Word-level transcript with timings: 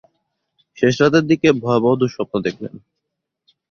শেষরাতের 0.77 1.23
দিকে 1.27 1.47
ভয়াবহ 1.61 1.93
দুঃস্বপ্ন 1.95 2.35
দেখলেন। 2.45 2.73